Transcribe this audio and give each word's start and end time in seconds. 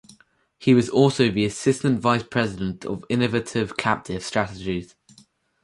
He 0.57 0.73
was 0.73 0.89
also 0.89 1.29
the 1.29 1.45
assistant 1.45 1.99
vice 1.99 2.23
president 2.23 2.85
of 2.85 3.05
Innovative 3.07 3.77
Captive 3.77 4.23
Strategies. 4.23 4.95